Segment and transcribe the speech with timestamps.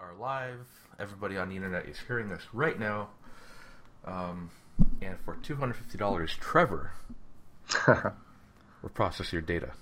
[0.00, 0.66] are live.
[0.98, 3.08] Everybody on the internet is hearing this right now.
[4.04, 4.50] Um,
[5.00, 6.92] and for two hundred fifty dollars, Trevor
[8.82, 9.72] will process your data.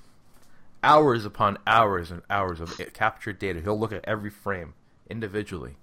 [0.82, 3.60] Hours upon hours and hours of captured data.
[3.60, 4.74] He'll look at every frame
[5.10, 5.76] individually,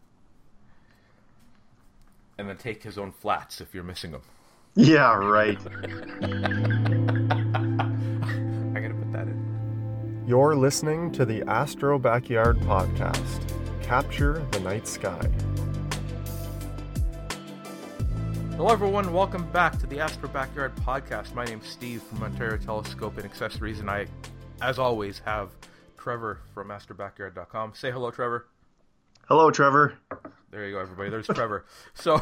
[2.38, 4.22] and then take his own flats if you're missing them.
[4.76, 5.58] yeah, right.
[6.22, 6.48] I'm
[8.74, 10.24] gonna put that in.
[10.28, 13.61] You're listening to the Astro Backyard Podcast.
[13.92, 15.20] Capture the night sky.
[18.56, 19.12] Hello, everyone.
[19.12, 21.36] Welcome back to the Astro Backyard Podcast.
[21.36, 24.08] My name's Steve from Ontario Telescope and Accessories, and I,
[24.62, 25.50] as always, have
[25.98, 27.74] Trevor from AstroBackyard.com.
[27.76, 28.48] Say hello, Trevor.
[29.28, 29.96] Hello, Trevor.
[30.52, 31.10] There you go, everybody.
[31.10, 31.66] There's Trevor.
[31.94, 32.22] So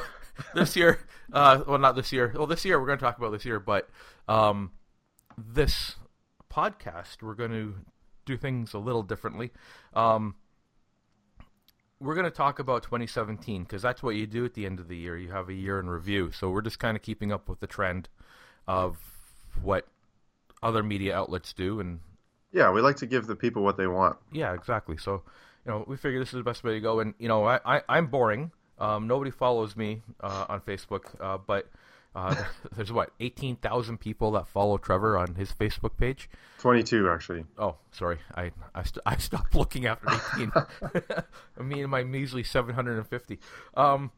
[0.55, 2.33] this year, uh, well, not this year.
[2.35, 3.87] Well, this year we're going to talk about this year, but
[4.27, 4.71] um,
[5.37, 5.97] this
[6.51, 7.75] podcast we're going to
[8.25, 9.51] do things a little differently.
[9.93, 10.33] Um,
[11.99, 14.87] we're going to talk about 2017 because that's what you do at the end of
[14.87, 15.17] the year.
[15.17, 16.31] You have a year in review.
[16.31, 18.07] So we're just kind of keeping up with the trend
[18.67, 18.97] of
[19.61, 19.87] what
[20.63, 21.99] other media outlets do and
[22.51, 24.17] Yeah, we like to give the people what they want.
[24.31, 24.97] yeah, exactly.
[24.97, 25.23] So,
[25.65, 26.99] you know, we figure this is the best way to go.
[26.99, 28.51] And you know, I, I I'm boring.
[28.77, 31.69] Um, nobody follows me uh, on Facebook, uh, but
[32.19, 32.35] uh,
[32.75, 36.29] there's what eighteen thousand people that follow Trevor on his Facebook page.
[36.59, 37.45] 22, actually.
[37.57, 40.51] Oh, sorry, I I, st- I stopped looking after eighteen.
[41.65, 43.39] me and my measly seven hundred and fifty.
[43.75, 44.11] Um,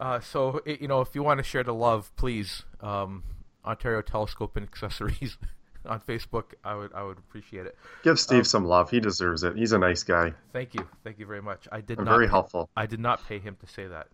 [0.00, 3.22] uh, so it, you know, if you want to share the love, please, um,
[3.64, 5.36] Ontario Telescope and Accessories
[5.86, 7.76] on Facebook, I would I would appreciate it.
[8.02, 8.90] Give Steve some love.
[8.90, 9.56] He deserves it.
[9.56, 11.68] He's a nice guy Thank you, thank you very much.
[11.70, 12.70] I did and not very helpful.
[12.74, 14.08] I did not pay him to say that.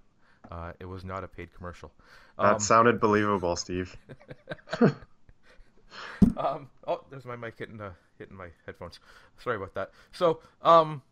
[0.51, 1.93] Uh, it was not a paid commercial.
[2.39, 3.97] That Um, sounded believable, Steve.
[6.37, 9.01] um, oh, there's my mic hitting uh, hitting my headphones.
[9.39, 9.91] Sorry about that.
[10.13, 11.03] So, um,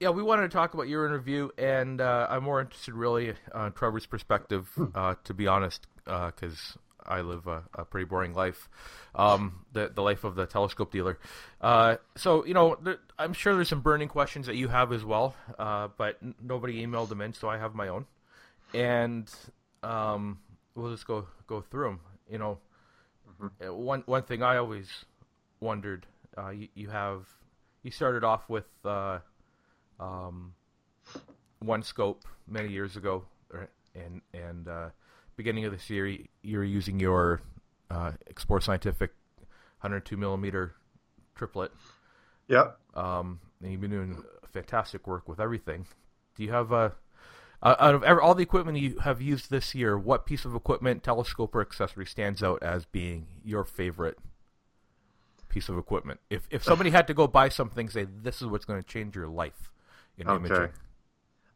[0.00, 3.72] yeah, we wanted to talk about your interview, and uh, I'm more interested really on
[3.72, 8.68] Trevor's perspective, uh, to be honest, because I live a, a pretty boring life,
[9.14, 11.18] um, the the life of the telescope dealer.
[11.60, 15.04] Uh, so, you know, there, I'm sure there's some burning questions that you have as
[15.04, 18.06] well, uh, but nobody emailed them in, so I have my own,
[18.72, 19.30] and
[19.82, 20.38] um,
[20.74, 22.00] we'll just go go through them.
[22.30, 22.58] You know,
[23.66, 24.88] uh, one one thing I always
[25.60, 27.26] wondered, uh, you, you have
[27.82, 29.18] you started off with uh,
[30.00, 30.54] um,
[31.60, 33.68] one scope many years ago, right?
[33.94, 34.88] and and uh,
[35.36, 37.40] beginning of this year you're using your
[37.90, 39.12] uh, Explore Scientific
[39.80, 40.74] 102 millimeter
[41.34, 41.72] triplet.
[42.48, 42.78] Yep.
[42.94, 44.22] Um, and you've been doing
[44.52, 45.86] fantastic work with everything.
[46.36, 46.90] Do you have uh,
[47.62, 51.02] uh, out of all the equipment you have used this year, what piece of equipment,
[51.02, 54.18] telescope, or accessory stands out as being your favorite
[55.48, 56.20] piece of equipment?
[56.28, 59.16] If if somebody had to go buy something, say this is what's going to change
[59.16, 59.72] your life
[60.18, 60.44] in Okay.
[60.46, 60.72] imaging.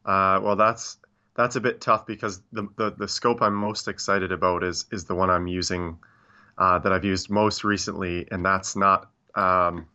[0.05, 0.97] Uh, well, that's
[1.39, 5.05] that's a bit tough because the, the, the scope I'm most excited about is is
[5.05, 5.97] the one I'm using
[6.57, 9.87] uh, that I've used most recently, and that's not um,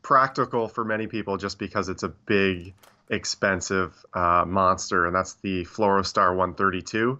[0.00, 2.72] practical for many people just because it's a big,
[3.10, 7.18] expensive uh, monster, and that's the Fluorostar 132.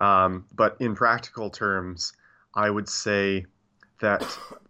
[0.00, 2.14] Um, but in practical terms,
[2.52, 3.46] I would say
[4.00, 4.26] that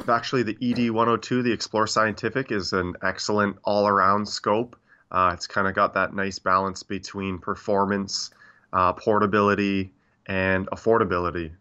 [0.06, 4.76] actually the ED 102, the Explore Scientific, is an excellent all around scope.
[5.14, 8.30] Uh, it's kind of got that nice balance between performance,
[8.72, 9.92] uh, portability,
[10.26, 11.52] and affordability.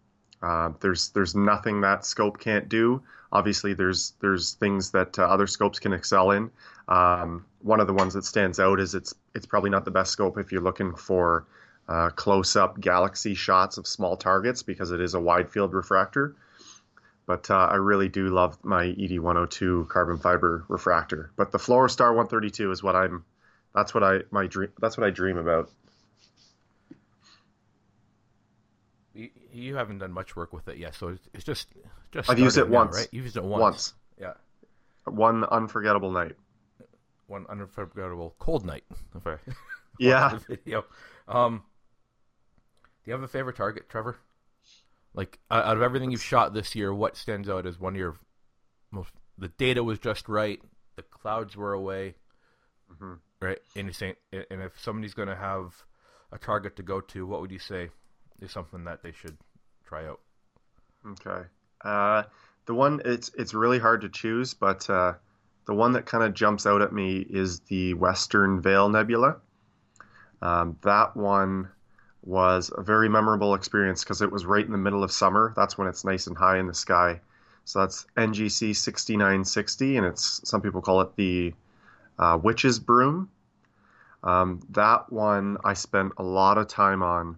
[0.42, 3.04] Uh, there's there's nothing that scope can't do.
[3.32, 6.50] Obviously, there's there's things that uh, other scopes can excel in.
[6.88, 10.12] Um, one of the ones that stands out is it's it's probably not the best
[10.12, 11.46] scope if you're looking for
[11.88, 16.36] uh, close-up galaxy shots of small targets because it is a wide field refractor.
[17.28, 21.32] But uh, I really do love my ED 102 carbon fiber refractor.
[21.36, 23.24] But the Fluorostar 132 is what I'm.
[23.76, 24.70] That's what I my dream.
[24.80, 25.70] That's what I dream about.
[29.14, 31.68] You, you haven't done much work with it yet, so it's, it's just
[32.12, 32.30] just.
[32.30, 32.96] I've used it now, once.
[32.96, 33.08] right?
[33.12, 33.62] You've used it once.
[33.62, 34.34] Once, Yeah,
[35.06, 36.36] one unforgettable night.
[37.28, 38.84] one unforgettable cold night.
[39.16, 39.38] If I
[40.00, 40.40] Yeah.
[40.48, 40.86] video.
[41.28, 41.62] Um,
[43.04, 44.18] do you have a favorite target, Trevor?
[45.14, 48.16] Like out of everything you've shot this year, what stands out as one of your
[48.92, 49.12] most?
[49.38, 50.60] The data was just right.
[50.96, 52.16] The clouds were away,
[52.92, 53.20] Mhm.
[53.44, 53.60] Right?
[53.76, 53.90] And
[54.32, 55.74] and if somebody's going to have
[56.32, 57.90] a target to go to, what would you say
[58.42, 59.38] is something that they should
[59.86, 60.20] try out?
[61.06, 61.48] Okay.
[61.84, 62.24] Uh,
[62.66, 65.14] the one it's it's really hard to choose, but uh,
[65.66, 69.38] the one that kind of jumps out at me is the Western Veil Nebula.
[70.42, 71.70] Um, that one
[72.24, 75.54] was a very memorable experience because it was right in the middle of summer.
[75.56, 77.20] That's when it's nice and high in the sky.
[77.66, 81.54] So that's NGC 6960, and it's some people call it the
[82.20, 83.30] uh, Witch's Broom.
[84.24, 87.38] Um, that one I spent a lot of time on.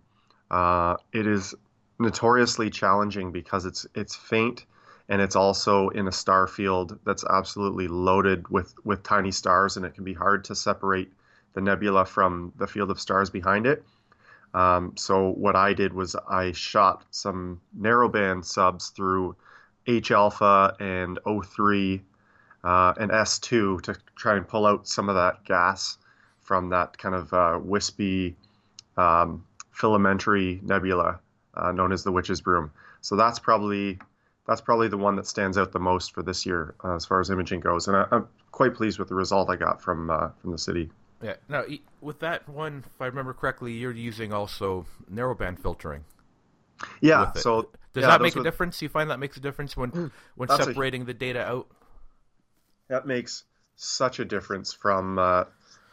[0.52, 1.56] Uh, it is
[2.00, 4.66] notoriously challenging because it's it's faint
[5.08, 9.86] and it's also in a star field that's absolutely loaded with with tiny stars, and
[9.86, 11.12] it can be hard to separate
[11.54, 13.84] the nebula from the field of stars behind it.
[14.54, 19.36] Um, so what I did was I shot some narrowband subs through
[19.86, 22.02] H alpha and O3
[22.64, 25.98] uh, and S2 to try and pull out some of that gas
[26.46, 28.36] from that kind of uh, wispy
[28.98, 29.44] um,
[29.74, 31.20] filamentary nebula
[31.56, 32.72] uh, known as the Witch's Broom.
[33.02, 34.00] So that's probably
[34.48, 37.20] that's probably the one that stands out the most for this year uh, as far
[37.20, 40.30] as imaging goes, and I, am quite pleased with the result I got from uh,
[40.42, 40.92] from the city.
[41.22, 41.36] Yeah.
[41.50, 41.64] Now,
[42.02, 46.04] with that one, if I remember correctly, you're using also narrowband filtering.
[47.02, 47.32] Yeah.
[47.34, 48.82] So does yeah, that make a difference?
[48.82, 51.68] You find that makes a difference when mm, when separating a, the data out?
[52.88, 53.46] That makes
[53.78, 55.46] such a difference from uh,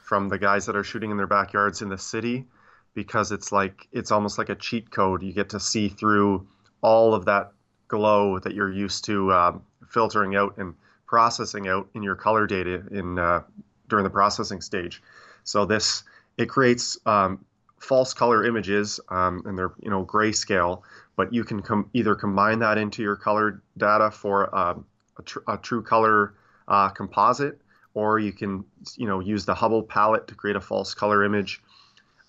[0.03, 2.47] from the guys that are shooting in their backyards in the city,
[2.95, 5.23] because it's like it's almost like a cheat code.
[5.23, 6.47] You get to see through
[6.83, 7.53] all of that
[7.89, 10.75] glow that you're used to um, filtering out and
[11.07, 13.43] processing out in your color data in uh,
[13.89, 15.03] during the processing stage.
[15.45, 16.05] So this
[16.39, 17.45] it creates um,
[17.79, 20.83] false color images, um, and they're you know grayscale.
[21.17, 24.87] But you can com- either combine that into your color data for um,
[25.19, 26.35] a, tr- a, true color
[26.67, 27.61] uh, composite,
[27.95, 28.65] or you can
[28.97, 31.63] you know use the Hubble palette to create a false color image.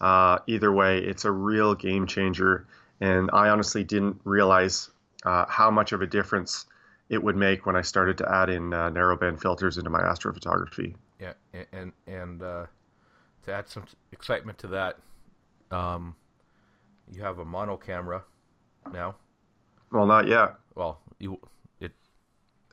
[0.01, 2.67] Uh, either way, it's a real game changer,
[2.99, 4.89] and I honestly didn't realize
[5.25, 6.65] uh, how much of a difference
[7.09, 10.95] it would make when I started to add in uh, narrowband filters into my astrophotography.
[11.19, 11.33] Yeah,
[11.71, 12.65] and and uh,
[13.45, 14.97] to add some excitement to that,
[15.71, 16.15] um,
[17.11, 18.23] you have a mono camera
[18.91, 19.15] now.
[19.91, 20.55] Well, not yet.
[20.75, 21.39] Well, you
[21.79, 21.91] it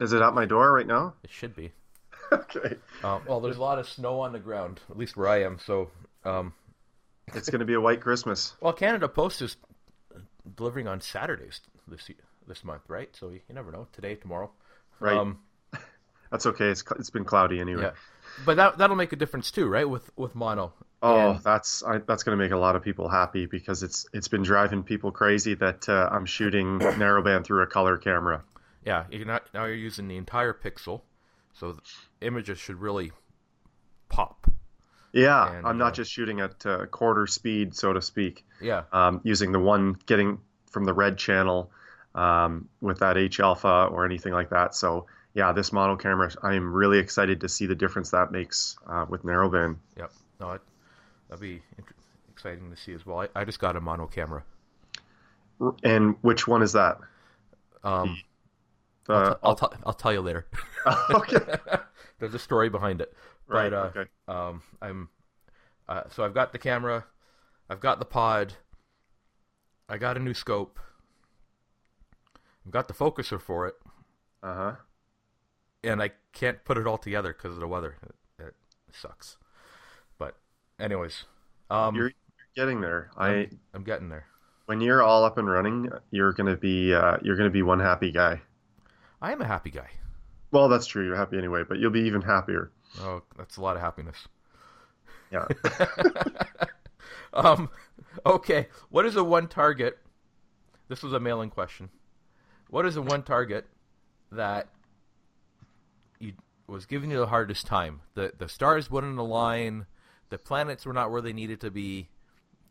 [0.00, 1.14] is it at my door right now?
[1.22, 1.72] It should be.
[2.32, 2.76] okay.
[3.02, 5.58] Um, well, there's a lot of snow on the ground, at least where I am.
[5.58, 5.90] So
[6.24, 6.52] um,
[7.34, 8.54] it's going to be a white Christmas.
[8.60, 9.56] Well, Canada Post is
[10.56, 12.10] delivering on Saturdays this
[12.46, 13.14] this month, right?
[13.16, 13.86] So you, you never know.
[13.92, 14.50] Today, tomorrow.
[14.98, 15.16] Right.
[15.16, 15.38] Um,
[16.30, 16.68] That's okay.
[16.68, 17.82] It's it's been cloudy anyway.
[17.82, 17.90] Yeah.
[18.44, 19.88] But that that'll make a difference too, right?
[19.88, 20.72] With with mono.
[21.02, 21.42] Oh, and...
[21.42, 24.42] that's I, that's going to make a lot of people happy because it's it's been
[24.42, 28.44] driving people crazy that uh, I'm shooting narrowband through a color camera.
[28.84, 31.02] Yeah, you're not now you're using the entire pixel,
[31.52, 31.76] so
[32.20, 33.12] images should really
[34.08, 34.50] pop.
[35.12, 38.44] Yeah, and, I'm not uh, just shooting at uh, quarter speed, so to speak.
[38.60, 38.84] Yeah.
[38.92, 40.38] Um, using the one getting
[40.70, 41.70] from the red channel
[42.14, 44.74] um, with that H alpha or anything like that.
[44.74, 48.76] So yeah, this mono camera, I am really excited to see the difference that makes
[48.86, 49.76] uh, with narrowband.
[49.96, 50.12] Yep.
[50.40, 50.60] No, it,
[51.28, 51.62] that'd be
[52.30, 53.20] exciting to see as well.
[53.20, 54.42] I, I, just got a mono camera.
[55.84, 56.98] And which one is that?
[57.84, 58.16] Um,
[59.06, 60.46] the, I'll, t- I'll, t- I'll, tell you later.
[61.10, 61.38] okay.
[62.18, 63.12] There's a story behind it.
[63.46, 63.70] Right.
[63.70, 64.10] But, uh, okay.
[64.28, 65.08] Um, I'm.
[65.88, 67.04] Uh, so I've got the camera,
[67.68, 68.54] I've got the pod,
[69.88, 70.78] I got a new scope,
[72.64, 73.74] I've got the focuser for it.
[74.40, 74.76] Uh huh
[75.82, 77.96] and I can't put it all together because of the weather.
[78.02, 78.54] It, it,
[78.92, 79.36] sucks.
[80.18, 80.36] But,
[80.78, 81.24] anyways,
[81.70, 82.12] um, you're,
[82.56, 83.10] getting there.
[83.16, 84.26] I'm, I I'm getting there.
[84.66, 88.12] When you're all up and running, you're gonna be uh, you're gonna be one happy
[88.12, 88.40] guy.
[89.22, 89.88] I am a happy guy.
[90.52, 91.04] Well, that's true.
[91.04, 92.70] You're happy anyway, but you'll be even happier.
[93.00, 94.16] Oh, that's a lot of happiness.
[95.30, 95.46] Yeah.
[97.34, 97.70] um.
[98.26, 98.68] Okay.
[98.88, 99.98] What is a one target?
[100.88, 101.90] This was a mailing question.
[102.68, 103.66] What is a one target
[104.32, 104.68] that
[106.18, 106.34] you
[106.66, 108.00] was giving you the hardest time.
[108.14, 109.86] The the stars wouldn't align,
[110.30, 112.08] the planets were not where they needed to be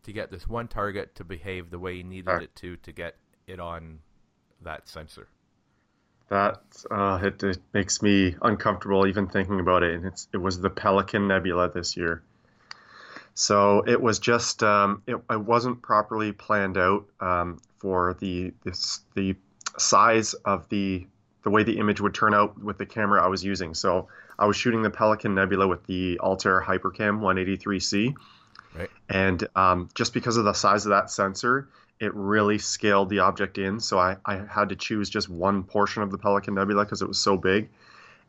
[0.03, 2.43] to get this one target to behave the way you needed right.
[2.43, 3.15] it to to get
[3.47, 3.99] it on
[4.61, 5.27] that sensor.
[6.29, 9.95] That uh, it, it makes me uncomfortable even thinking about it.
[9.95, 12.21] And it's it was the Pelican Nebula this year.
[13.33, 19.01] So it was just um, it, it wasn't properly planned out um, for the this,
[19.15, 19.35] the
[19.77, 21.07] size of the
[21.43, 23.73] the way the image would turn out with the camera I was using.
[23.73, 24.07] So
[24.37, 28.13] I was shooting the Pelican Nebula with the Altair Hypercam 183C.
[28.75, 28.89] Right.
[29.09, 31.69] And um, just because of the size of that sensor,
[31.99, 33.79] it really scaled the object in.
[33.79, 37.07] So I, I had to choose just one portion of the Pelican Nebula because it
[37.07, 37.69] was so big.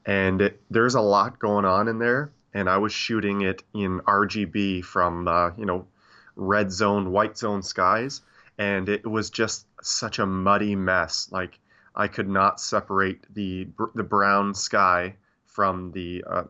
[0.06, 2.32] And it, there's a lot going on in there.
[2.52, 5.86] And I was shooting it in RGB from, uh, you know,
[6.34, 8.22] red zone, white zone skies.
[8.58, 11.28] And it was just such a muddy mess.
[11.30, 11.60] Like,
[11.94, 16.44] I could not separate the the brown sky from the uh,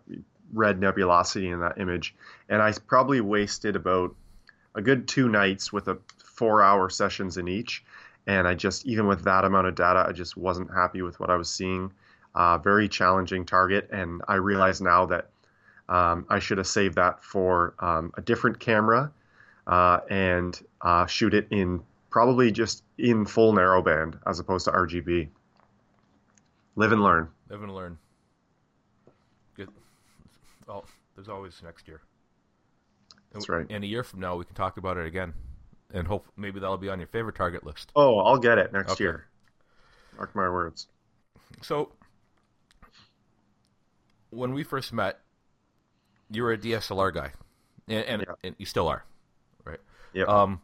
[0.52, 2.14] red nebulosity in that image,
[2.48, 4.14] and I probably wasted about
[4.74, 5.98] a good two nights with a
[6.40, 7.84] four hour sessions in each,
[8.26, 11.28] and I just even with that amount of data, I just wasn't happy with what
[11.28, 11.92] I was seeing.
[12.34, 15.28] Uh, very challenging target, and I realize now that
[15.90, 19.12] um, I should have saved that for um, a different camera
[19.66, 25.28] uh, and uh, shoot it in probably just in full narrowband as opposed to RGB.
[26.76, 27.28] Live and learn.
[27.50, 27.98] Live and learn.
[29.56, 29.68] Good.
[30.66, 32.00] Well, there's always next year.
[33.32, 33.66] That's right.
[33.68, 35.34] And a year from now, we can talk about it again,
[35.92, 37.92] and hope maybe that'll be on your favorite target list.
[37.94, 39.00] Oh, I'll get it next Okay.
[39.00, 39.26] year.
[40.16, 40.88] Mark my words.
[41.62, 41.92] So,
[44.30, 45.20] when we first met,
[46.30, 47.32] you were a DSLR guy,
[47.88, 48.34] and and, Yeah.
[48.44, 49.04] and you still are,
[49.64, 49.80] right?
[50.12, 50.26] Yeah.
[50.26, 50.60] Um,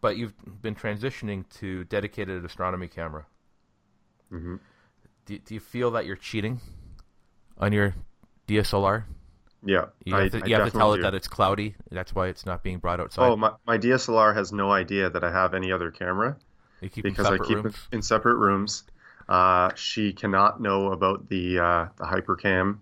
[0.00, 3.26] but you've been transitioning to dedicated astronomy camera.
[4.30, 4.56] hmm
[5.26, 6.60] Do, do you feel that you're cheating
[7.58, 7.94] on your
[8.46, 9.04] DSLR?
[9.64, 9.86] Yeah.
[10.04, 11.02] You have, I- to, I you have to tell it do.
[11.02, 11.74] that it's cloudy.
[11.90, 13.26] That's why it's not being brought outside.
[13.28, 16.36] Oh, my, my DSLR has no idea that I have any other camera
[16.80, 17.74] because I keep rooms.
[17.74, 18.84] it in separate rooms.
[19.28, 22.78] Uh, she cannot know about the uh, the Hypercam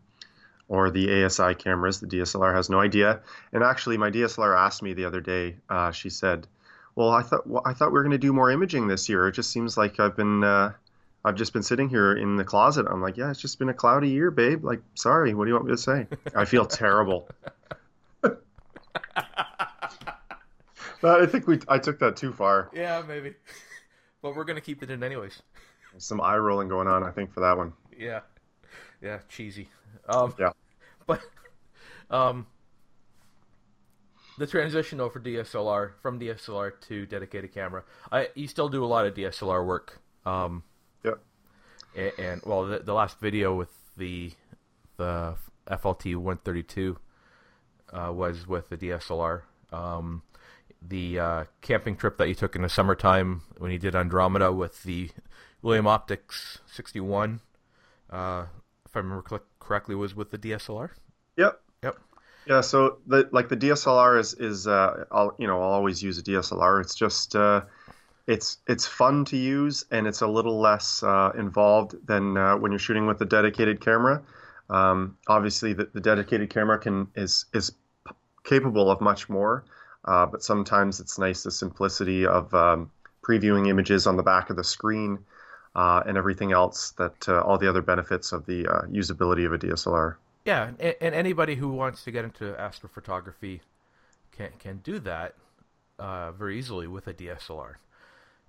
[0.68, 2.00] or the ASI cameras.
[2.00, 3.20] The DSLR has no idea.
[3.52, 5.56] And actually, my DSLR asked me the other day.
[5.68, 6.46] Uh, she said,
[6.94, 9.26] "Well, I thought well, I thought we were going to do more imaging this year.
[9.28, 10.72] It just seems like I've been." Uh,
[11.26, 12.86] I've just been sitting here in the closet.
[12.88, 14.64] I'm like, yeah, it's just been a cloudy year, babe.
[14.64, 16.06] Like, sorry, what do you want me to say?
[16.36, 17.28] I feel terrible.
[21.02, 22.70] But I think we I took that too far.
[22.72, 23.34] Yeah, maybe.
[24.22, 25.42] but we're gonna keep it in anyways.
[25.98, 27.74] Some eye rolling going on, I think, for that one.
[27.96, 28.20] Yeah,
[29.02, 29.68] yeah, cheesy.
[30.08, 30.50] Um, Yeah.
[31.06, 31.20] but
[32.10, 32.46] um,
[34.38, 38.86] the transition though for DSLR from DSLR to dedicated camera, I you still do a
[38.86, 40.00] lot of DSLR work.
[40.24, 40.62] Um,
[41.06, 41.18] Yep.
[41.96, 44.32] and, and well, the, the last video with the
[44.96, 45.36] the
[45.68, 46.98] FLT 132
[47.92, 49.42] uh, was with the DSLR.
[49.72, 50.22] Um,
[50.82, 54.82] the uh, camping trip that you took in the summertime when you did Andromeda with
[54.84, 55.10] the
[55.62, 57.40] William Optics 61,
[58.10, 58.46] uh,
[58.84, 60.90] if I remember correctly, was with the DSLR.
[61.36, 61.60] Yep.
[61.82, 61.98] Yep.
[62.46, 66.18] Yeah, so the like the DSLR is is uh, I'll you know I'll always use
[66.18, 66.80] a DSLR.
[66.80, 67.62] It's just uh,
[68.26, 72.72] it's it's fun to use and it's a little less uh, involved than uh, when
[72.72, 74.22] you're shooting with a dedicated camera.
[74.68, 77.72] Um, obviously, the, the dedicated camera can is is
[78.44, 79.64] capable of much more,
[80.04, 82.90] uh, but sometimes it's nice the simplicity of um,
[83.22, 85.18] previewing images on the back of the screen
[85.76, 89.52] uh, and everything else that uh, all the other benefits of the uh, usability of
[89.52, 90.16] a DSLR.
[90.44, 93.60] Yeah, and, and anybody who wants to get into astrophotography
[94.32, 95.36] can can do that
[96.36, 97.76] very easily with a DSLR.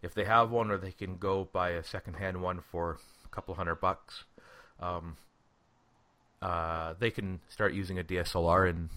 [0.01, 3.55] If they have one, or they can go buy a secondhand one for a couple
[3.55, 4.25] hundred bucks,
[4.79, 5.17] um,
[6.41, 8.89] uh, they can start using a DSLR and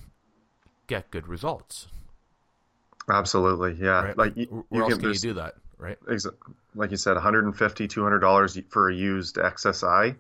[0.86, 1.88] get good results.
[3.08, 4.04] Absolutely, yeah.
[4.04, 4.18] Right?
[4.18, 5.98] Like you, Where you else can, can you do that, right?
[6.74, 10.16] like you said, 150 200 dollars for a used XSI.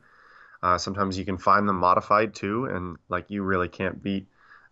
[0.62, 4.26] Uh, sometimes you can find them modified too, and like you really can't beat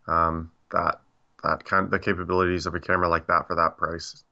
[0.07, 1.01] um, that
[1.43, 4.23] that kind the capabilities of a camera like that for that price.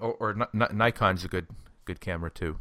[0.00, 1.46] Or, or Ni- Nikon's a good
[1.84, 2.58] good camera too.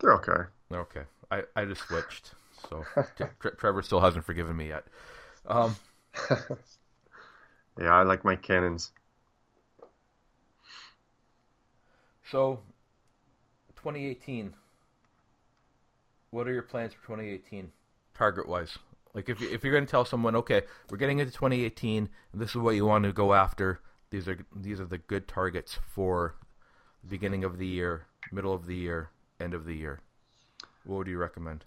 [0.00, 0.48] They're okay.
[0.72, 2.32] Okay, I, I just switched,
[2.68, 2.84] so
[3.40, 4.84] Tre- Trevor still hasn't forgiven me yet.
[5.46, 5.76] Um,
[7.80, 8.92] Yeah, I like my Canons.
[12.30, 12.60] so,
[13.76, 14.52] 2018.
[16.30, 17.70] What are your plans for 2018,
[18.14, 18.78] target wise?
[19.14, 22.50] Like, if if you're going to tell someone, okay, we're getting into 2018, and this
[22.50, 23.80] is what you want to go after.
[24.12, 26.34] These are these are the good targets for
[27.02, 29.08] the beginning of the year, middle of the year,
[29.40, 30.00] end of the year.
[30.84, 31.64] What would you recommend?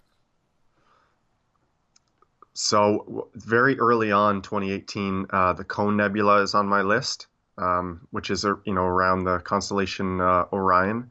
[2.54, 7.26] So very early on, 2018, uh, the Cone Nebula is on my list,
[7.58, 11.10] um, which is you know around the constellation uh, Orion,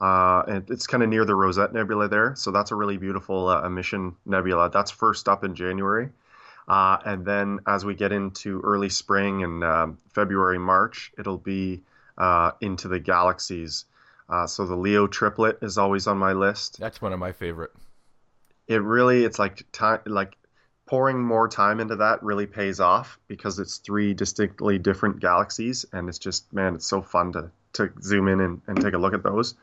[0.00, 2.36] uh, and it's kind of near the Rosette Nebula there.
[2.36, 4.70] So that's a really beautiful uh, emission nebula.
[4.70, 6.10] That's first up in January,
[6.68, 11.82] uh, and then as we get into early spring and um, February, March, it'll be
[12.18, 13.84] uh, into the galaxies.
[14.28, 17.70] Uh, so the Leo triplet is always on my list That's one of my favorite.
[18.66, 20.36] it really it's like time like
[20.86, 26.08] pouring more time into that really pays off because it's three distinctly different galaxies and
[26.08, 29.14] it's just man it's so fun to to zoom in and, and take a look
[29.14, 29.54] at those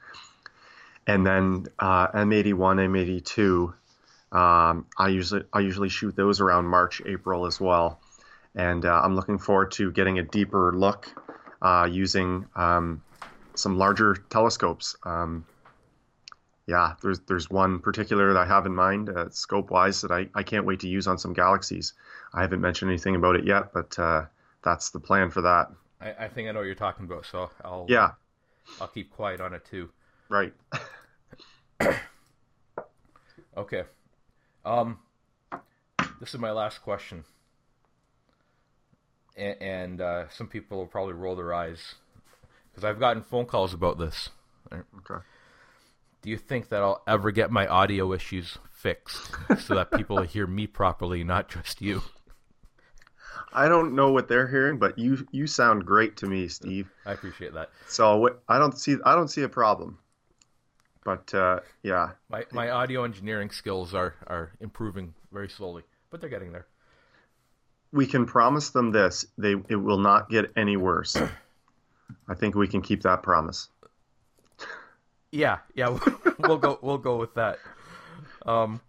[1.07, 3.73] and then uh, m81 m82
[4.33, 8.01] um, i usually i usually shoot those around march april as well
[8.55, 11.07] and uh, i'm looking forward to getting a deeper look
[11.61, 13.01] uh, using um,
[13.55, 15.45] some larger telescopes um,
[16.65, 20.29] yeah, there's there's one particular that I have in mind, uh, scope wise, that I,
[20.33, 21.93] I can't wait to use on some galaxies.
[22.33, 24.25] I haven't mentioned anything about it yet, but uh,
[24.63, 25.67] that's the plan for that.
[25.99, 28.11] I, I think I know what you're talking about, so I'll Yeah,
[28.79, 29.89] I'll keep quiet on it too.
[30.29, 30.53] right.
[33.55, 33.83] Okay.
[34.65, 34.99] Um,
[36.19, 37.25] this is my last question.
[39.35, 41.95] and, and uh, some people will probably roll their eyes
[42.71, 44.29] because I've gotten phone calls about this.
[44.71, 45.23] Okay.
[46.21, 50.47] Do you think that I'll ever get my audio issues fixed so that people hear
[50.47, 52.01] me properly, not just you?
[53.51, 56.89] I don't know what they're hearing, but you you sound great to me, Steve.
[57.05, 57.69] I appreciate that.
[57.87, 59.99] So I don't see I don't see a problem.
[61.03, 66.29] But uh, yeah, my my audio engineering skills are are improving very slowly, but they're
[66.29, 66.67] getting there.
[67.91, 71.15] We can promise them this: they it will not get any worse.
[72.27, 73.69] I think we can keep that promise.
[75.31, 75.97] Yeah, yeah,
[76.39, 77.59] we'll go we'll go with that.
[78.45, 78.81] Um,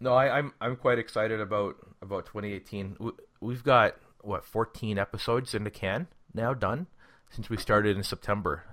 [0.00, 2.96] no, I, I'm I'm quite excited about about 2018.
[3.40, 6.86] We've got what 14 episodes in the can now done
[7.30, 8.64] since we started in September.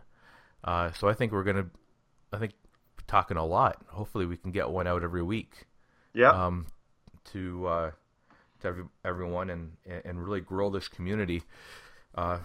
[0.64, 1.68] Uh, so I think we're gonna,
[2.32, 2.54] I think,
[3.12, 3.78] talking a lot.
[3.90, 5.68] Hopefully, we can get one out every week.
[6.14, 6.30] Yeah.
[6.32, 6.68] Um,
[7.34, 7.92] to uh,
[8.62, 11.44] to every, everyone and and really grow this community.
[12.16, 12.40] Uh,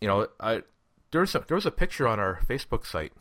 [0.00, 0.62] you know, I
[1.10, 3.12] there was a, there was a picture on our Facebook site,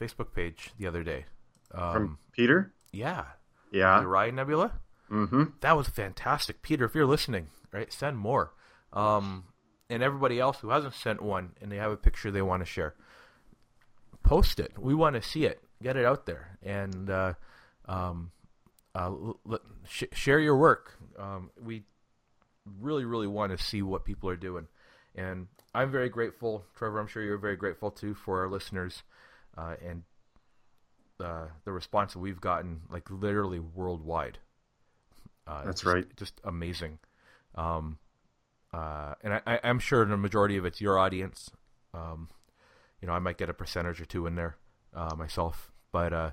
[0.00, 1.26] Facebook page the other day.
[1.72, 2.72] Um, From Peter.
[2.92, 3.24] Yeah.
[3.70, 4.00] Yeah.
[4.00, 4.72] The Orion Nebula.
[5.10, 5.44] Mm-hmm.
[5.60, 6.84] That was fantastic, Peter.
[6.86, 8.52] If you're listening, right, send more.
[8.92, 9.44] Um,
[9.88, 12.66] and everybody else who hasn't sent one and they have a picture they want to
[12.66, 12.94] share,
[14.22, 14.72] post it.
[14.78, 15.62] We want to see it.
[15.82, 17.34] Get it out there and uh,
[17.86, 18.30] um,
[18.94, 19.40] uh, l-
[19.88, 20.92] sh- share your work.
[21.18, 21.82] Um, we
[22.80, 24.68] really, really want to see what people are doing,
[25.14, 27.00] and I'm very grateful, Trevor.
[27.00, 29.02] I'm sure you're very grateful too for our listeners
[29.56, 30.02] uh, and
[31.20, 34.38] uh, the response that we've gotten, like literally worldwide.
[35.46, 36.16] Uh, That's just, right.
[36.16, 36.98] Just amazing.
[37.54, 37.98] Um,
[38.72, 41.50] uh, and I, am sure the majority of it's your audience.
[41.92, 42.28] Um,
[43.00, 44.56] you know, I might get a percentage or two in there
[44.94, 46.30] uh, myself, but uh,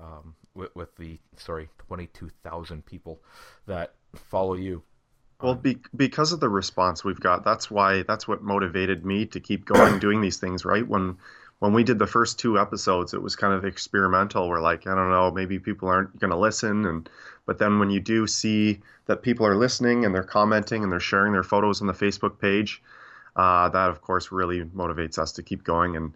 [0.00, 3.20] um, with, with, the sorry, twenty-two thousand people
[3.66, 4.82] that follow you.
[5.40, 9.40] Well, be, because of the response we've got, that's why that's what motivated me to
[9.40, 10.64] keep going doing these things.
[10.64, 11.16] Right when
[11.58, 14.48] when we did the first two episodes, it was kind of experimental.
[14.48, 17.08] We're like, I don't know, maybe people aren't going to listen, and
[17.46, 21.00] but then when you do see that people are listening and they're commenting and they're
[21.00, 22.82] sharing their photos on the Facebook page,
[23.36, 25.96] uh, that of course really motivates us to keep going.
[25.96, 26.12] And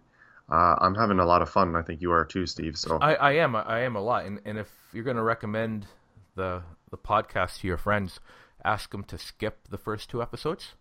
[0.49, 1.75] uh, I'm having a lot of fun.
[1.75, 2.77] I think you are too, Steve.
[2.77, 4.25] So I, I am, I am a lot.
[4.25, 5.87] And, and if you're going to recommend
[6.35, 8.19] the the podcast to your friends,
[8.63, 10.73] ask them to skip the first two episodes,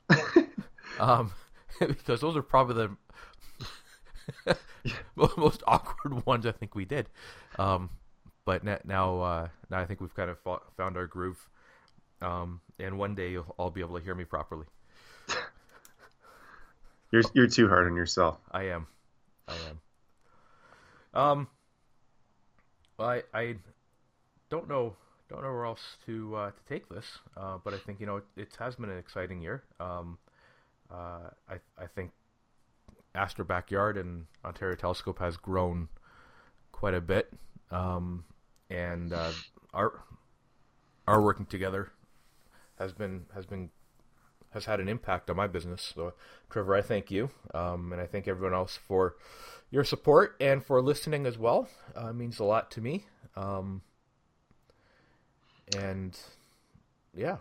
[1.00, 1.32] um,
[1.80, 2.88] because those are probably
[4.46, 4.56] the
[5.36, 7.08] most awkward ones I think we did.
[7.58, 7.88] Um,
[8.44, 10.38] but now, uh, now I think we've kind of
[10.76, 11.38] found our groove,
[12.20, 14.66] um, and one day you'll all be able to hear me properly.
[17.10, 18.38] you're you're too hard on yourself.
[18.50, 18.86] I am,
[19.52, 21.22] I am.
[21.22, 21.48] Um,
[22.98, 23.56] I I
[24.50, 24.96] don't know
[25.28, 28.18] don't know where else to uh, to take this, uh, but I think you know
[28.18, 29.62] it, it, has been an exciting year.
[29.80, 30.18] Um,
[30.90, 32.10] uh, I I think
[33.14, 35.88] Astro Backyard and Ontario Telescope has grown
[36.70, 37.32] quite a bit.
[37.70, 38.24] Um,
[38.70, 39.32] and uh,
[39.72, 40.00] our
[41.06, 41.92] our working together
[42.78, 43.70] has been has been
[44.52, 45.92] has had an impact on my business.
[45.94, 46.14] So,
[46.50, 49.16] Trevor, I thank you, um, and I thank everyone else for
[49.70, 51.68] your support and for listening as well.
[51.96, 53.06] Uh, it means a lot to me.
[53.36, 53.82] Um,
[55.76, 56.18] and
[57.14, 57.38] yeah,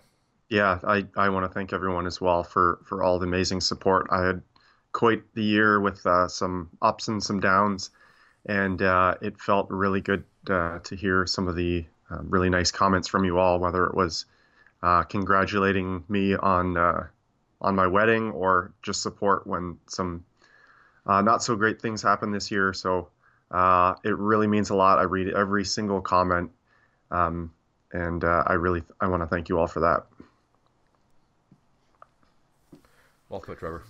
[0.50, 4.08] yeah, I, I want to thank everyone as well for for all the amazing support.
[4.12, 4.42] I had
[4.92, 7.90] quite the year with uh, some ups and some downs,
[8.46, 12.72] and uh, it felt really good uh, to hear some of the uh, really nice
[12.72, 14.26] comments from you all, whether it was
[14.84, 17.08] uh, congratulating me on uh,
[17.62, 20.24] on my wedding or just support when some
[21.06, 22.74] uh, not so great things happen this year.
[22.74, 23.10] So
[23.52, 25.00] uh, it really means a lot.
[25.00, 26.52] I read every single comment,
[27.12, 27.52] um,
[27.92, 30.06] and I really I want to thank you all for that.
[33.30, 33.84] Well put, Trevor.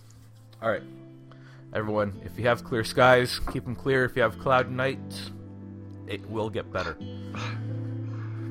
[0.61, 0.83] All right
[1.73, 4.05] everyone, if you have clear skies, keep them clear.
[4.05, 5.31] If you have cloud nights,
[6.07, 6.97] it will get better.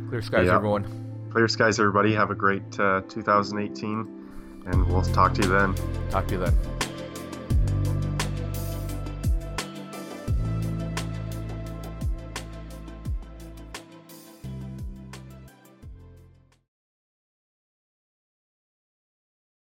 [0.08, 0.54] Clear skies, yep.
[0.54, 0.99] everyone.
[1.30, 2.12] Clear skies, everybody.
[2.12, 5.74] Have a great uh, 2018, and we'll talk to you then.
[6.10, 6.79] Talk to you then.